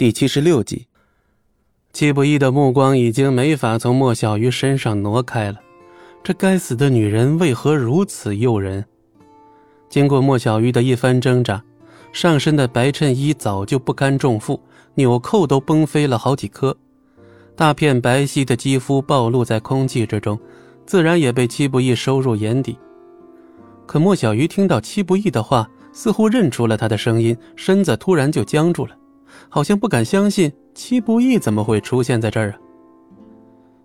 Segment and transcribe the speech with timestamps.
[0.00, 0.86] 第七十六集，
[1.92, 5.60] 戚不义的目光已经没法从莫小鱼身上挪开了。
[6.24, 8.82] 这该死的女人为何如此诱人？
[9.90, 11.62] 经过莫小鱼的一番挣扎，
[12.14, 14.58] 上身的白衬衣早就不堪重负，
[14.94, 16.74] 纽扣都崩飞了好几颗，
[17.54, 20.40] 大片白皙的肌肤暴露在空气之中，
[20.86, 22.74] 自然也被戚不义收入眼底。
[23.84, 28.96] 可莫小鱼听到戚不义的话，似乎认出了他的声音，身子突然就僵住了。
[29.48, 32.58] 好像不敢相信，戚不义怎么会出现在这儿啊？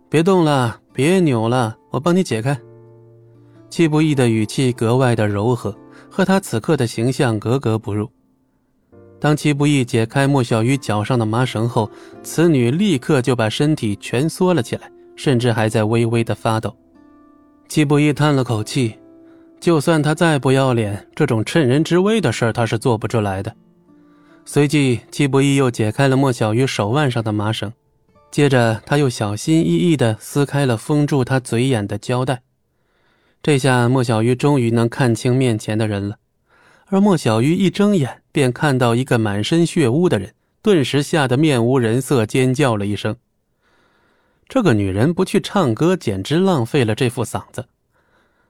[0.09, 2.57] 别动了，别扭了，我帮你解开。
[3.69, 5.75] 戚不义的语气格外的柔和，
[6.09, 8.09] 和他此刻的形象格格不入。
[9.19, 11.89] 当戚不义解开莫小鱼脚上的麻绳后，
[12.21, 16.73] 此女立刻就把身体蜷缩了起来，甚至还在微微的发抖。
[17.67, 18.95] 戚不义叹了口气，
[19.59, 23.53] 就算他再不要脸，这种趁人之危的事儿他是做不出来的。
[24.47, 27.73] 随即，戚不义又解开了莫小鱼手腕上的麻绳，
[28.29, 32.43] 接着他又小心翼翼地撕开了封住他嘴眼的胶带。
[33.41, 36.17] 这下，莫小鱼终于能看清面前的人了。
[36.85, 43.15] 而莫小鱼一睁眼，便看到一个满身血污的人，顿时吓得面无人色，尖叫了一声。
[44.47, 47.65] 这个女人不去唱歌，简直浪费了这副嗓子。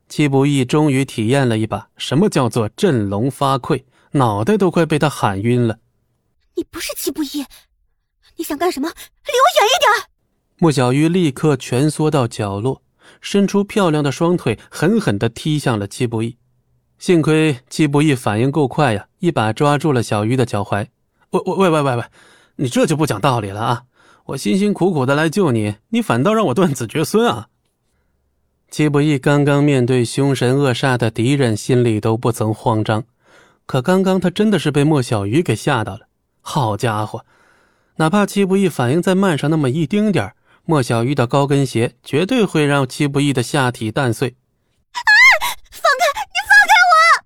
[0.09, 5.80] 戚不义终于体验了一把什么叫做振聋发聩，脑袋都快被他喊晕了。
[6.56, 7.45] 你不是戚不义，
[8.38, 8.88] 你想干什么？
[8.88, 10.09] 离我远一点！
[10.58, 12.81] 莫小鱼立刻蜷缩到角落，
[13.20, 16.38] 伸出漂亮的双腿，狠狠地踢向了戚不义。
[16.98, 20.88] 幸亏戚不义反应够快呀，一把抓住了小鱼的脚踝。
[21.31, 22.03] 喂喂喂喂喂喂，
[22.56, 23.83] 你这就不讲道理了啊！
[24.28, 27.50] 我辛辛苦苦的来救你，你反倒让我断子绝孙啊！
[28.72, 33.03] 戚不义刚刚面对凶神恶煞的敌人，心里都不曾慌张，
[33.66, 36.08] 可刚刚他真的是被莫小鱼给吓到了。
[36.47, 37.25] 好家伙，
[37.95, 44.35] 哪怕戚不易反应再慢上那么一丁点儿，莫小鱼的高跟鞋绝对会让戚不易的下体蛋碎。
[44.91, 44.99] 啊！
[45.71, 46.21] 放开！
[46.21, 47.25] 你放开我！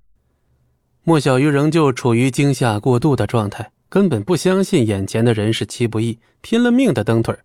[1.04, 7.38] 莫小鱼仍旧处于惊吓过度的状态，根本不相信眼前的人是戚不易，拼了命的蹬腿。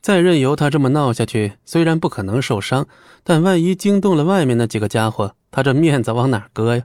[0.00, 2.88] 再任由他这么闹下去，虽然不可能受伤，
[3.22, 6.84] 但万一惊动了外面那几个家伙，他这面子往哪搁呀？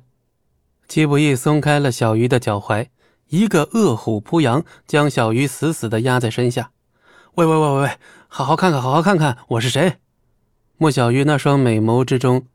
[0.90, 2.88] 戚不易松开了小鱼的脚踝。
[3.28, 6.72] 一个饿虎扑羊，将小鱼死死的压在身下。
[7.36, 7.98] 喂喂喂喂喂，
[8.28, 9.98] 好好看看，好好看看，我是谁？
[10.78, 12.46] 莫小鱼那双美眸之中，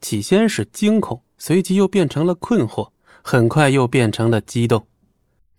[0.00, 2.90] 起先是惊恐，随即又变成了困惑，
[3.22, 4.86] 很快又变成了激动。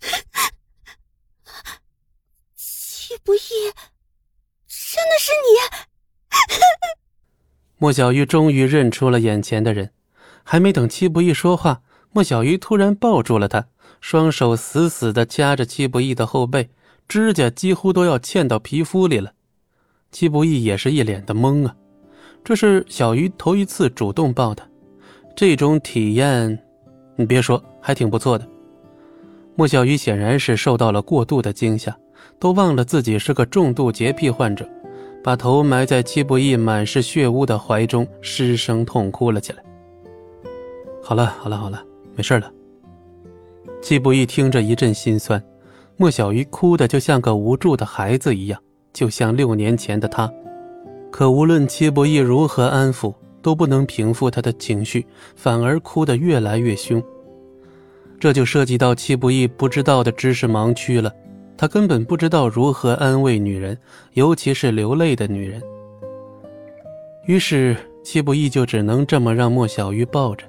[2.55, 3.39] 戚不义，
[4.67, 5.49] 真的是你！
[7.81, 9.93] 莫小鱼终于认出了眼前的人，
[10.43, 11.81] 还没等戚不义说话，
[12.11, 13.67] 莫小鱼突然抱住了他。
[14.01, 16.69] 双手死死的掐着戚不义的后背，
[17.07, 19.31] 指甲几乎都要嵌到皮肤里了。
[20.11, 21.75] 戚不义也是一脸的懵啊，
[22.43, 24.67] 这是小鱼头一次主动抱他，
[25.35, 26.57] 这种体验，
[27.15, 28.47] 你别说，还挺不错的。
[29.55, 31.95] 莫小鱼显然是受到了过度的惊吓，
[32.39, 34.67] 都忘了自己是个重度洁癖患者，
[35.23, 39.61] 把头埋在戚不义满是血污的怀中，失声痛哭了起来。
[41.03, 41.83] 好了，好了，好了，
[42.15, 42.51] 没事了。
[43.81, 45.41] 戚不义听着一阵心酸，
[45.97, 48.61] 莫小鱼哭得就像个无助的孩子一样，
[48.93, 50.31] 就像六年前的他。
[51.11, 57.01] 可无论戚不义如何安抚，都不能平复他的情绪，反而哭得越来越凶。
[58.19, 61.11] 这就涉及到戚不义不知道的知识盲区了，
[61.57, 63.77] 他根本不知道如何安慰女人，
[64.13, 65.61] 尤其是流泪的女人。
[67.25, 70.45] 于是戚不义就只能这么让莫小鱼抱着，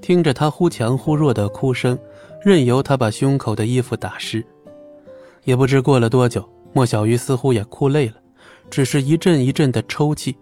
[0.00, 1.98] 听着她忽强忽弱的哭声。
[2.42, 4.44] 任由他把胸口的衣服打湿，
[5.44, 8.14] 也不知过了多久，莫小鱼似乎也哭累了，
[8.70, 10.36] 只是一阵一阵的抽泣，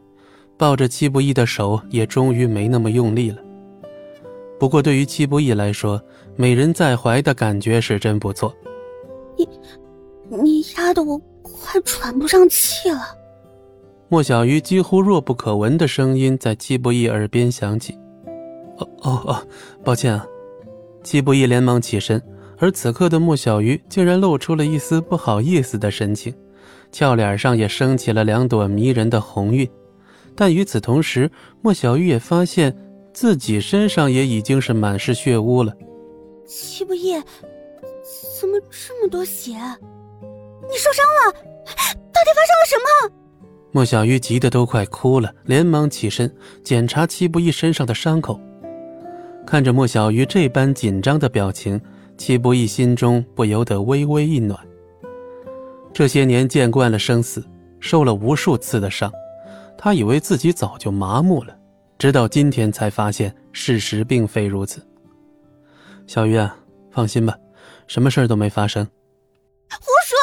[0.56, 3.38] 抱着戚不义的手也终于没那么用力了。
[4.59, 6.00] 不过对于戚不义来说，
[6.36, 8.54] 美人在怀的感觉是真不错。
[9.36, 9.48] 你，
[10.28, 13.01] 你压得我快喘不上气了。
[14.09, 17.98] 莫小鱼几乎弱不可闻的声音在戚不义耳边响起
[18.78, 19.47] ：“哦哦哦，
[19.84, 20.27] 抱歉啊。”
[21.03, 22.22] 戚不义连忙起身，
[22.59, 26.34] 而此刻的莫小鱼竟然露出了一丝不好意思的神情，
[26.92, 29.68] 俏脸上也升起了两朵迷人的红晕。
[30.34, 31.30] 但与此同时，
[31.62, 32.77] 莫小鱼也发现
[33.12, 35.72] 自己身上也已经是满是血污了。
[36.47, 37.15] 戚不义，
[38.41, 39.53] 怎么这么多血？
[39.53, 41.33] 你受伤了？
[41.33, 42.77] 到底发生了什
[43.09, 43.15] 么？
[43.71, 48.41] 莫小鱼急得都快哭了，连忙起身检查戚不义身上的伤口。
[49.48, 51.80] 看着莫小鱼这般紧张的表情，
[52.18, 54.60] 戚不义心中不由得微微一暖。
[55.91, 57.42] 这些年见惯了生死，
[57.80, 59.10] 受了无数次的伤，
[59.78, 61.56] 他以为自己早就麻木了，
[61.97, 64.86] 直到今天才发现事实并非如此。
[66.06, 66.54] 小鱼啊，
[66.91, 67.34] 放心吧，
[67.86, 68.84] 什么事儿都没发生。
[68.84, 70.18] 胡说！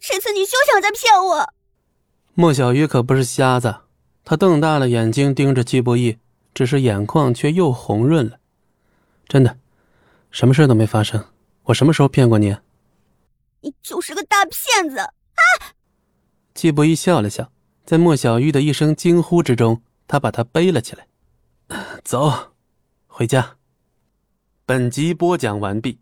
[0.00, 1.46] 这次你休想再骗我！
[2.32, 3.74] 莫小鱼可不是瞎子，
[4.24, 6.16] 他瞪大了眼睛盯着季伯义，
[6.54, 8.38] 只是眼眶却又红润了。
[9.26, 9.58] 真的，
[10.30, 11.24] 什么事都没发生。
[11.64, 12.56] 我什么时候骗过你？
[13.60, 14.98] 你就是个大骗子！
[14.98, 15.42] 啊！
[16.52, 17.50] 季伯义笑了笑，
[17.86, 21.06] 在莫小玉的一声惊呼之中，他把她背了起来。
[22.04, 22.54] 走，
[23.06, 23.56] 回家。
[24.66, 25.98] 本集播讲完毕，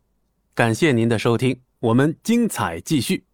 [0.54, 3.24] 感谢您的收听，我们精彩继续。